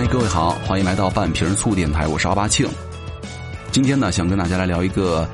[0.00, 2.66] 嗨，各位好，欢迎来到半瓶醋电台，我是阿巴庆。
[3.70, 5.28] 今天呢，想跟大家来聊一个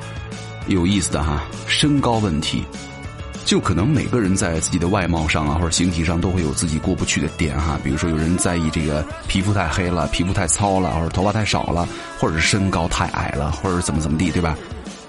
[0.66, 2.64] 有意思的哈身高问题。
[3.44, 7.78] 就可能每个人在自己的外貌上啊，或者形体上都会有自己过不去的点哈。
[7.84, 11.88] 比如说，有人在意这个皮肤太黑了、皮肤太糙了，或者头发太少了，
[12.18, 14.58] 或者是身高太矮了，或者怎么怎么地，对吧？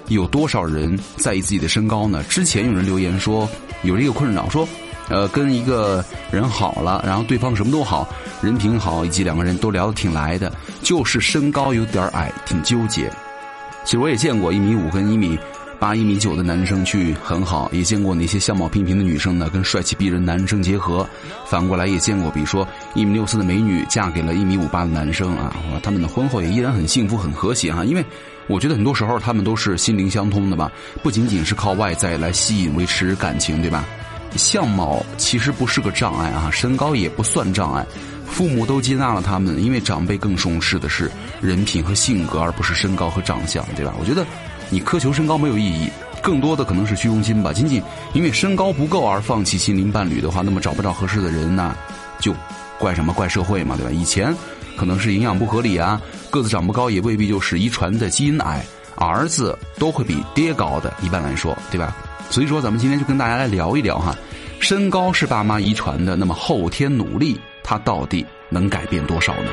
[0.09, 2.23] 有多少人在意自己的身高呢？
[2.29, 3.49] 之前有人留言说
[3.81, 4.69] 有这个困扰，说
[5.09, 8.07] 呃跟一个人好了，然后对方什么都好，
[8.41, 13.11] 人品好，以及两个人都聊得挺来的，就是身高有点矮，挺纠结。
[13.83, 15.37] 其实我也见过一米五跟一米。
[15.79, 21.07] 八一米九的男生去很好，也见过那些相貌平平的女生呢，跟帅气逼人男生结合。
[21.45, 27.85] 反过来也见过，比如说一米六四的美女嫁给了一米五八的男生啊，他们的婚后也依然很幸福很和谐哈。
[27.85, 28.03] 因为
[28.47, 30.71] 我觉得很多时候他们都是心灵相通的吧，
[31.03, 33.85] 不仅仅是靠外在来吸引维持感情，对吧？
[34.37, 37.85] 相貌其实不是个障碍啊，身高也不算障碍，
[38.29, 43.93] 父母都接纳了他们，因为长辈更重视的是人品和性格，而不是身高和长相，对吧？
[43.99, 44.25] 我觉得。
[44.69, 45.89] 你苛求身高没有意义，
[46.21, 47.53] 更多的可能是虚荣心吧。
[47.53, 51.73] 仅仅因为身高不够而放弃心灵伴侣的话，那么找不着合适的人那
[52.19, 52.35] 就
[52.77, 53.13] 怪什么？
[53.13, 53.91] 怪社会嘛，对吧？
[53.93, 54.35] 以前
[54.75, 58.61] 可能是营养不合理啊，个子长不高也未必就是遗传的基因矮，
[58.97, 61.95] 儿子都会比爹高的，一般来说，对吧？
[62.29, 64.15] 所以说，咱们今天就跟大家来聊一聊哈，
[64.59, 69.51] 身高是爸妈遗传的，那么后天努力，他到底能改变多少呢？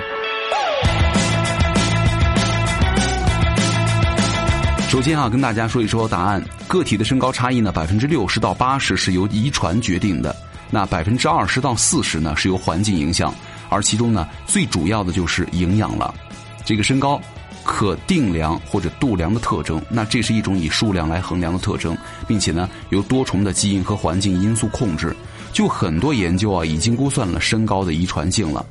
[4.91, 6.43] 首先啊，跟大家说一说答案。
[6.69, 10.35] 个体的身高差异呢，百分之六十到八十是由遗传决定的，
[10.71, 13.35] 那百分之二十到四十呢是由环境影响，
[13.71, 16.15] 而其中呢最主要的就是营养了。
[16.65, 17.21] 这个身高
[17.65, 21.97] 可定量或者度量的特征，那这是一种以数量来衡量的特征，
[22.29, 25.17] 并且呢由多重的基因和环境因素控制。
[25.53, 28.65] 就很多研究啊已经估算了身高的遗传性了。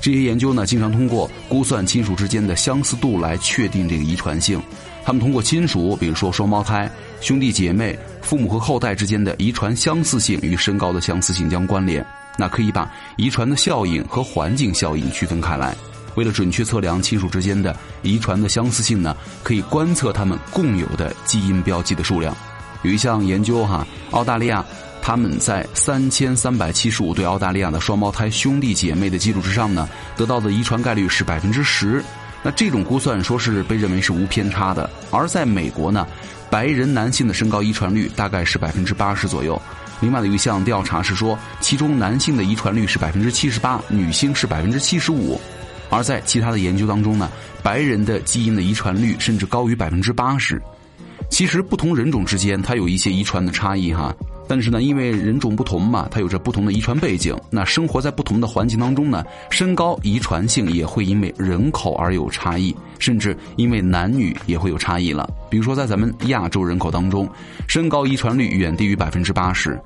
[0.00, 4.60] 这些研究呢经常通过估算亲属之间的相似度来确定这个遗传性。
[5.04, 6.90] 他们通过亲属，比如说双胞胎、
[7.20, 12.04] 兄弟姐妹、父母和后代之间的遗传相似性与身高的相似性相关联，
[12.36, 15.74] 那可以把遗传的效应和环境效应区分开来。
[16.18, 22.36] 为了准确测量亲属之间的遗传的相似性呢，可以观测他们共有的基因标记的数量。
[22.82, 24.64] 有一项研究哈，澳大利亚
[25.00, 32.02] 他们在三千三百七十五对澳大利亚的双胞胎兄弟姐妹的基础之上呢，得到的遗传概率是百分之十。
[32.42, 36.04] 那这种估算说是被认为是无偏差的，而在美国呢，
[36.50, 39.60] 白人男性的身高遗传率大概是百分之八十左右。
[40.00, 45.40] 另外的一项调查是说，其中男性的遗传率是百分之七十八，女性是百分之七十五。
[45.90, 47.30] 而在其他的研究当中呢，
[47.62, 50.60] 白人的基因的遗传率甚至高于百分之八十。
[51.30, 54.14] 其实不同人种之间它有一些遗传的差异哈。
[54.50, 57.36] 但是呢，因为人种不同嘛，它有着不同的遗传背景。
[57.50, 65.28] 那生活在不同的环境当中呢，身高遗传性也会因为人口而有差异，甚至因为男女也会有差异了。
[65.50, 67.28] 比如说，在咱们亚洲人口当中，
[67.66, 69.78] 身高遗传率远低于百分之八十。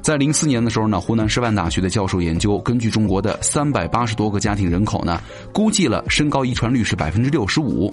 [0.00, 5.20] 在零四年的时候呢，湖南师范大学的教授研究，根据中国的三百八十多个家庭人口呢，
[5.52, 7.92] 估计了身高遗传率是百分之六十五。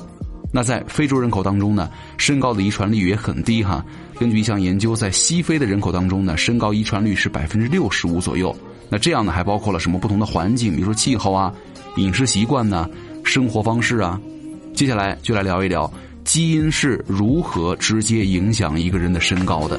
[0.51, 3.83] 那在非洲人口当中呢，身高的遗传率也很低哈。
[4.17, 8.55] 根据一项研究，在西非的人口当中呢，身高遗传率是百分之六十五左右。
[8.87, 11.53] 那这样呢，还包括了什么不同的环境，比如说气候啊、
[11.97, 12.89] 饮食习惯呢、
[13.25, 14.17] 生活方式啊。
[14.73, 15.91] 接下来就来聊一聊
[16.23, 19.77] 基因是如何直接影响一个人的身高的。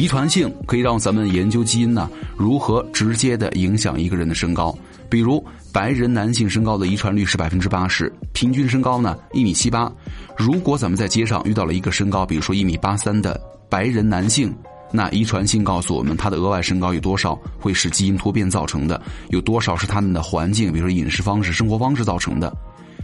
[0.00, 4.74] 遗传性可以让咱们研究基因呢，如何直接的影响一个人的身高。
[5.10, 5.44] 比如，
[5.74, 9.92] 白人男性身高的遗传率是百分之八十，平均身高呢一米七八。
[10.38, 13.38] 如果咱们在街上遇到了一个身高，比如说一米八三的
[13.68, 14.56] 白人男性，
[14.90, 22.50] 那遗传性告诉我们他的额外身高有多少会是基因突变造成的，有多少是他们的环境，比如说饮食方式、生活方式造成的。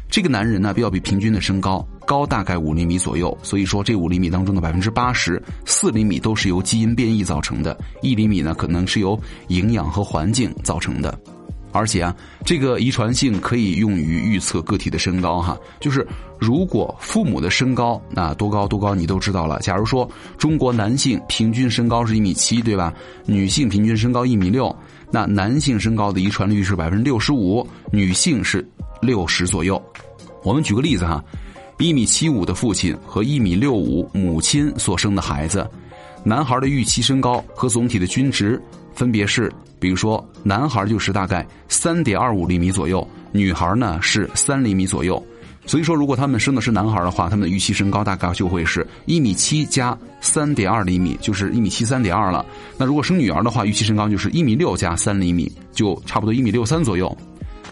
[0.08, 9.18] 这个男人呢，要比平均的身高高大概五厘米左右，所以说这五厘米当中的百分之八十四厘米都是由基因变异造成的，一厘米呢可能是由
[9.48, 11.18] 营养和环境造成的。
[11.72, 15.58] 而且啊，这个遗传性可以用于预测个体的身高哈。
[15.78, 16.06] 就是
[16.38, 19.58] 如果父母的身高那多高多高你都知道了。
[19.58, 20.08] 假如说
[20.38, 22.94] 中国男性平均身高是一米七，对吧？
[23.26, 24.74] 女性平均身高一米六，
[25.10, 28.66] 那男性身高的遗传率是百分之六十五，女性是
[29.02, 29.82] 六十左右。
[30.44, 31.22] 我们举个例子哈，
[31.78, 35.68] 一米七五的父亲和一米六五母亲所生的孩子，
[36.24, 38.60] 男孩的预期身高和总体的均值。
[38.94, 45.22] 分别是，比如说，男孩就是大概三点二五厘米左右，女孩呢是三厘米左右。
[45.66, 52.46] 所以说，如果他们生的是男孩的话，他们的预期身高大概就会是一米七加三点二厘米，就是一米七三点二了。
[52.78, 57.14] 那如果生女儿的话，预期身高就是一米六加三厘米，就差不多一米六三左右。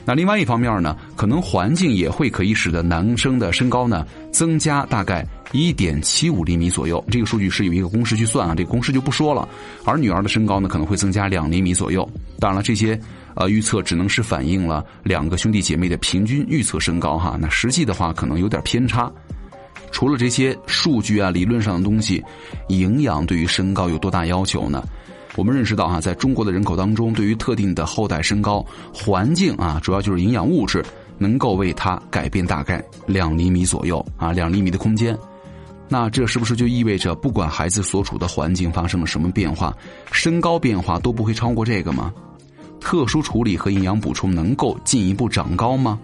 [0.04, 7.02] 那另外一方面呢，可能环境也会可以使得男生的身高呢增加大概一点七五厘米左右。
[7.10, 9.48] 这个数据是有一个公式去算啊，这个公式就不说了。
[9.84, 12.08] 而女儿的身高呢可能会增加两厘米左右。
[12.38, 12.98] 当然了，这些。
[13.36, 19.10] 呃，预测只能是反映了两个兄弟姐妹的平均预测身高哈，那实际的话可能有点偏差。
[19.90, 22.22] 除了这些数据啊，理论上的东西，
[22.68, 24.84] 营养对于身高有多大要求呢？
[25.36, 30.84] 我们认识到哈，在中国的人口当中，对于特定的后代身高环境啊，主要就是营养物质
[31.18, 35.16] 能够为它改变大概两厘米左右啊，两厘米的空间。
[35.88, 39.76] 那这是不是就意味着不管孩子所处的环境发生了什么变化，
[40.10, 42.12] 身高变化都不会超过这个吗？
[42.80, 45.98] 特殊处理和营养补充能够进一步长高吗？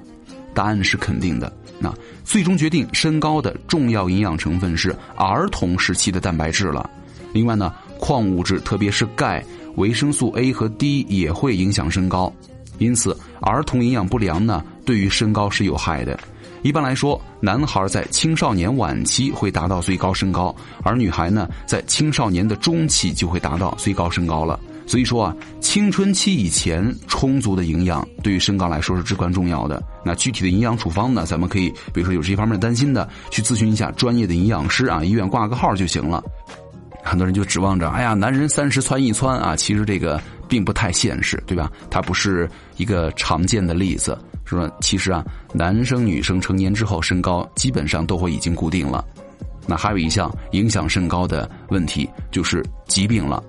[0.53, 1.53] 答案是肯定的。
[1.79, 1.95] 那
[2.25, 6.89] 最终决定身高的重要营养成分是儿童时期的蛋白质了。
[7.33, 9.45] 另外呢，矿物质特别是钙、
[9.77, 12.33] 维生素 A 和 D 也会影响身高。
[12.79, 16.19] 因此，儿童营养不良呢，对于身高是有害的。
[16.63, 24.59] 一般来说，男孩在青少年晚期会达到最高身高，而女孩呢，在青少年的中期就会达到最高身高了。
[24.87, 29.83] 所以说啊，青春期以前充足的营养对于身高来说是至关重要的。
[30.05, 36.23] 那具体的营养处方呢，咱们可以比如说有这方面担心的，去咨询一下专业的营养师啊，医院挂个号就行了。
[37.03, 41.71] 很多人就指望着，哎呀，男人三十窜一窜啊，其实这个并不太现实，对吧？
[41.91, 44.71] 它不是一个常见的例子，是吧？
[44.81, 49.05] 其实啊，男生女生成年之后身高基本上都会已经固定了。
[49.67, 53.43] 那还有一项影响身高的问题就是疾病了。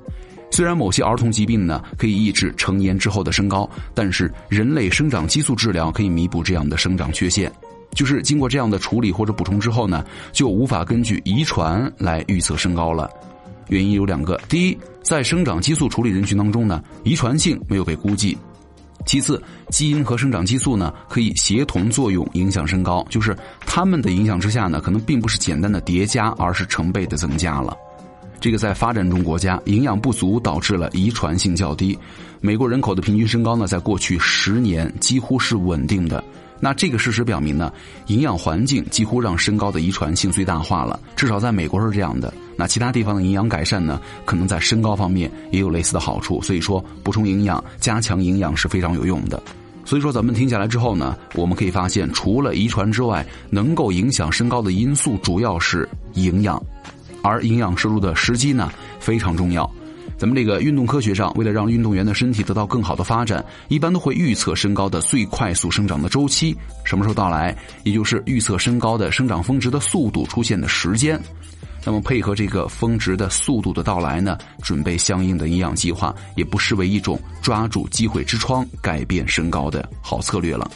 [0.51, 7.51] 虽然某些儿童疾病呢可以抑制成年之后的身高，但是人类生长激素治疗可以弥补这样的生长缺陷。
[7.95, 13.09] 就是经过这样的处理或者补充之后呢，就无法根据遗传来预测身高了。
[13.69, 18.35] 原因有两个：第一，在生长激素处理人群当中呢，遗传性没有被估计；
[19.05, 23.35] 其次，基因和生长激素呢可以协同作用影响身高，就是
[23.65, 27.75] 它们的影响之下呢，可能并不是简单的叠加，而是成倍的增加了。
[28.39, 31.97] 这个在发展中国家，营养不足导致了遗传性较低。
[32.39, 36.23] 美国人口的平均身高呢，在过去十年几乎是稳定的。
[36.61, 37.73] 那这个事实表明呢，
[38.07, 40.99] 营养环境几乎让身高的遗传性最大化了。
[41.15, 42.33] 至少在美国是这样的。
[42.55, 46.39] 那其他地方的营养改善呢，可能在身高方面也有类似的好处。
[46.41, 49.41] 所以说，补充营养、加强营养是非常有用的。
[49.83, 56.61] 所以说，咱们听下来之后呢，我们可以发现，除了遗传之外，能够影响身高的因素主要是营养。
[57.23, 59.69] 而营养摄入的时机呢非常重要。
[60.21, 71.19] 咱们这个运动科学上，为了让运动员的身体得到更好的发展，一般都会预测身高的最快速生长的周期什么时候到来，也就是预测身高的生长峰值的速度出现的时间。
[71.83, 80.69] 那么配合这个峰值的速度的到来呢，准备相应的营养计划，也不失为一种抓住机会之窗改变身高的好策略了。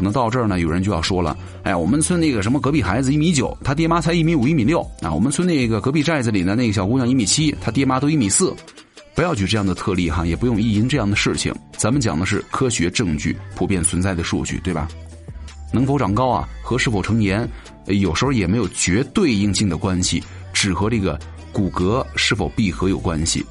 [0.00, 5.12] 可能到这儿呢，有人就要说了：“哎呀，我们村那个什么隔壁孩子一米九，他爹妈才一米五、一米六啊。
[5.12, 8.56] 我们村那个隔壁寨子里的那个小姑娘一米七，他爹妈都一米四。
[9.14, 11.54] 不要举这样的特例哈，也不用意淫这样的事情。
[11.76, 14.88] 咱们讲的是科学证据、普遍存在的数据，对吧？
[15.70, 17.46] 能否长高啊，和是否成年，
[17.84, 21.20] 有时候也没有绝对硬性的关系，只和这个
[21.52, 23.44] 骨骼是否闭合有关系。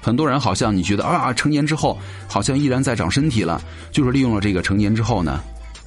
[0.00, 1.98] 很多人好像你觉得啊，成年之后
[2.28, 3.60] 好像依然在长身体了，
[3.90, 5.42] 就是利用了这个成年之后呢。”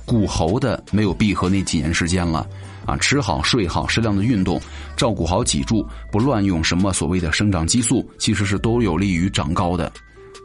[0.09, 2.43] 骨骺的没有闭合那几年时间了，
[2.83, 4.59] 啊，吃好睡好，适量的运动，
[4.97, 9.91] 照顾好脊柱，不乱用什么所谓的生长激素，其实是都有利于长高的。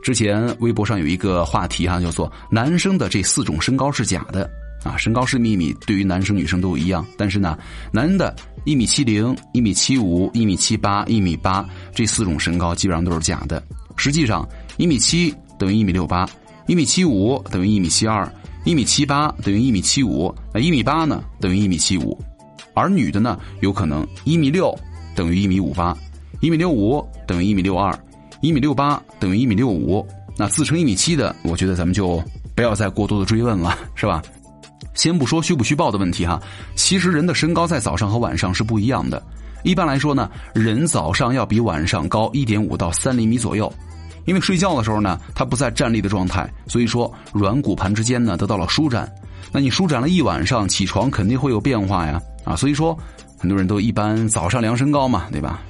[0.02, 4.50] 之前微博上有一个话题哈，叫做“男生的这四种身高是假的”，
[4.84, 7.02] 啊，身高是秘密，对于男生女生都一样。
[7.16, 7.56] 但是呢，
[7.90, 13.62] 男的一米七零、一米七五、一米七八、一米八这四种身高基本上都是假的。
[13.96, 16.28] 实际上，一米七等于一米六八，
[16.66, 18.30] 一米七五等于一米七二。
[18.64, 22.18] 一米七八等于一米七五，那一米八呢等于一米七五，
[22.72, 24.74] 而女的呢有可能一米六
[25.14, 25.96] 等于一米五八，
[26.40, 27.96] 一米六五等于一米六二，
[28.40, 30.06] 一米六八等于一米六五。
[30.36, 32.20] 那自称一米七的，我觉得咱们就
[32.56, 34.20] 不要再过多的追问了，是吧？
[34.94, 36.42] 先不说虚不虚报的问题哈，
[36.74, 39.22] 其实人的身高在早上和晚上是不一样的。
[39.62, 43.72] 一般来说呢，人早上要比晚上高一点五到三厘米左右。
[44.24, 49.10] 因为睡觉的时候呢，它不在站立的状态，所以说软骨盘之间呢得到了舒展。
[49.52, 52.96] 那你舒展了一晚上，起床肯定会有变化呀，啊，所以说
[53.38, 55.62] 很多人都一般早上量身高嘛，对吧？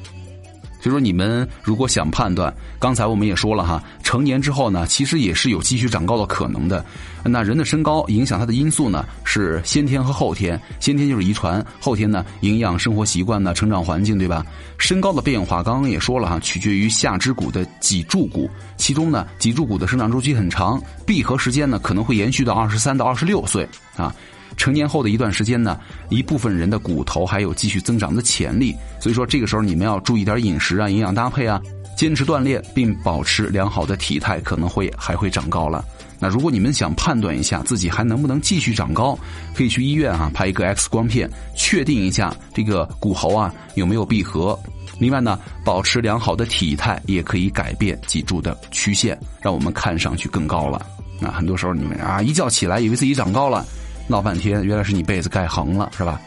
[0.84, 6.84] 所以说你们如果想判断，刚才我们也说了哈，成年之后呢，其实也是有继续长高的可能的。
[7.24, 14.44] 那人的身高影响他的因素呢是先天和后天，先天就是遗传，后天呢营养、生活习惯呢、成长环境，对吧？
[14.76, 24.14] 身高的变化刚刚也说了哈，取决于下肢骨的脊柱骨，其中呢脊柱骨的生长周期很长，闭合时间呢可能会延续到二十三到二十六岁啊。
[24.56, 25.78] 成年后的一段时间呢，
[26.10, 31.60] 一部分人的骨头还有继续增长的潜力，所以说这个时候你们要注意点饮食啊、营养搭配啊，
[31.96, 35.84] 坚持锻炼并保持良好的体态，可能会还会长高了。
[36.20, 39.18] 那如果你们想判断一下自己还能不能继续长高，
[39.54, 44.58] 可以去医院啊拍一个 X 光片，确定一下这个骨骺啊有没有闭合。
[44.98, 50.86] 另外呢，保持良好的体态也可以改变脊柱的曲线，让我们看上去更高了。
[51.20, 53.66] 那很多时候你们啊一觉起来以为自己长高了，
[54.06, 56.20] 闹半天原来是你被子盖横了，是吧？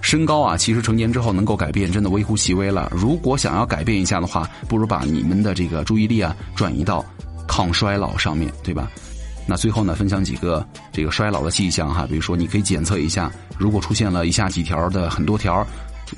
[0.00, 2.90] 身高啊，其实成年之后能够改变，真的微乎其微了。
[2.94, 7.04] 如果想要改变一下的话，不如把你们的这个注意力啊转移到。
[7.48, 8.90] 抗衰老上面对吧？
[9.46, 15.66] 那最后呢，分享几个这个衰老的迹象哈，比如说你可以检测一下，如果出现了以下几条的很多条，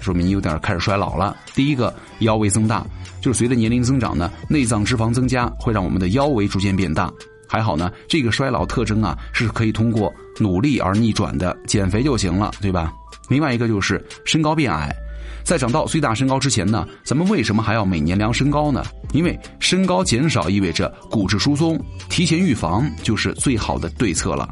[0.01, 1.37] 说明你有点开始衰老了。
[1.53, 2.87] 第一个，腰围增大，
[3.21, 7.11] 就是随着年龄增长呢，内脏脂肪增加，会让我们的腰围逐渐变大。
[7.49, 12.93] 还好呢，这个衰老特征啊是可以通过努力而逆转的，减肥就行了，对吧？
[13.29, 14.95] 另外一个就是身高变矮。
[15.43, 18.83] 在长到最大身高之前呢，咱们为什么还要每年量身高呢？
[19.13, 24.49] 因为身高减少意味着骨质疏松，提前预防就是最好的对策了。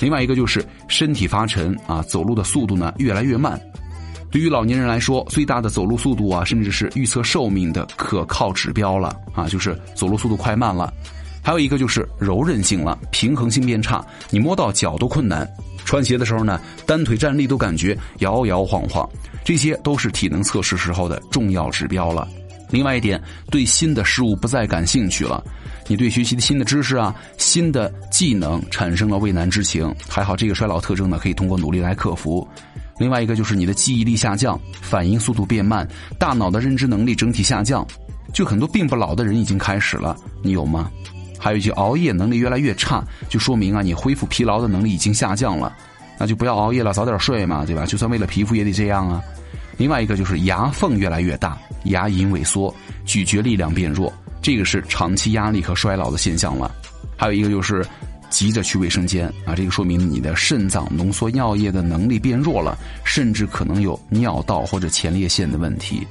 [0.00, 3.58] 另外一个就是身体发沉啊，走路的速度呢越来越慢。
[4.30, 10.92] 对于老年人来说，最大的走路速度啊，甚至是预测寿命的可靠指标了啊，就是走路速度快慢了。
[11.48, 15.48] 还有一个就是柔韧性了，平衡性变差，你摸到脚都困难。
[15.82, 19.08] 穿鞋的时候呢，单腿站立都感觉摇摇晃晃，
[19.46, 22.28] 这些都是体能测试时候的重要指标了。
[22.68, 23.18] 另外一点，
[23.50, 25.42] 对新的事物不再感兴趣了，
[25.86, 29.90] 你对学习的新的知识啊、新的技能产生了畏难之情。
[30.06, 32.46] 还好，这个衰老特征呢，可以通过努力来克服。
[32.98, 35.88] 另外一个就是你的记忆力下降，反应速度变慢，
[36.18, 37.86] 大脑的认知能力整体下降，
[38.34, 40.90] 就很多并不老的人已经开始了，你有吗？
[41.38, 45.74] 还有一些熬夜能力越来越差，就说明啊，你恢复疲劳的能力已经下降了，
[46.18, 47.86] 那就不要熬夜了，早点睡嘛，对吧？
[47.86, 49.22] 就算为了皮肤也得这样啊。
[49.76, 52.74] 另外一个就是牙缝越来越大，牙龈萎缩，
[53.06, 56.74] 咀嚼力量变弱，这个是长期压力和衰老的现象了。
[57.16, 57.86] 还有一个就是
[58.28, 66.04] 急着去卫生间啊，这个说明你的肾脏浓缩尿液的能力变弱了，甚至可能有尿道或者前列腺的问题。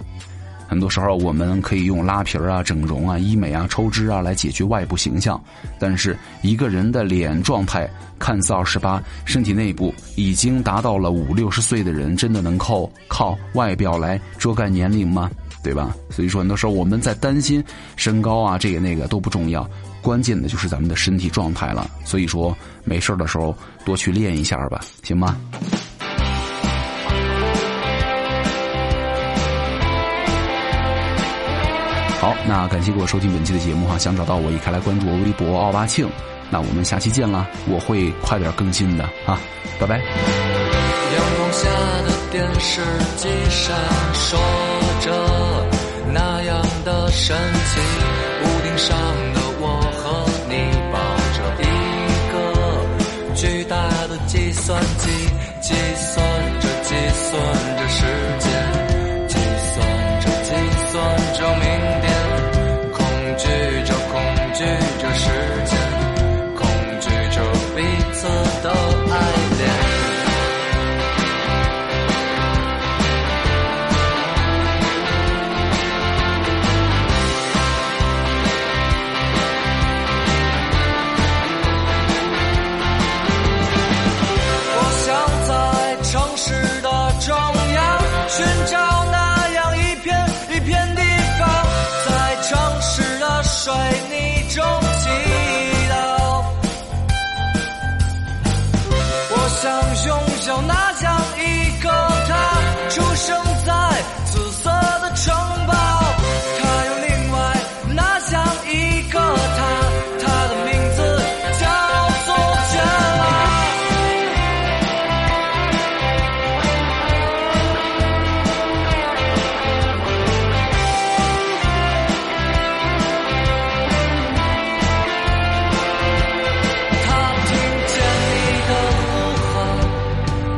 [0.67, 5.41] 很多时候，我们可以用拉皮儿啊、整容啊、医美啊、抽脂啊来解决外部形象，
[5.79, 15.31] 但是一个人的脸状态看似二十八，身体内部已经达到了五六十岁的人，真的能靠靠外表来遮盖年龄吗？
[15.63, 15.93] 对吧？
[16.09, 17.63] 所以说，很多时候我们在担心
[17.95, 19.69] 身高啊，这个那个都不重要，
[20.01, 21.89] 关键的就是咱们的身体状态了。
[22.05, 22.55] 所以说，
[22.85, 25.35] 没事的时候多去练一下吧，行吗？
[32.19, 33.97] 好，那感谢各位收听本期的节目哈。
[33.97, 36.09] 想找到我，也可以来关注我微博奥巴庆。
[36.49, 39.39] 那我们下期见啦，我会快点更新的啊，
[39.79, 39.97] 拜拜。
[39.97, 40.05] 阳
[41.37, 41.69] 光下
[42.07, 42.81] 的电视
[43.17, 43.77] 机闪
[44.13, 44.35] 烁
[45.05, 45.11] 着
[46.11, 47.79] 那样的神奇，
[48.43, 48.97] 屋顶上
[49.33, 50.55] 的我和你
[50.91, 50.97] 抱
[51.37, 51.65] 着一
[52.33, 52.35] 个
[53.35, 55.09] 巨大的计算机，
[55.61, 56.17] 计算
[56.61, 57.31] 着计算
[57.77, 58.05] 着时
[58.39, 58.49] 间，
[99.97, 101.56] 胸小那像一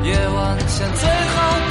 [0.04, 1.69] 夜晚像最后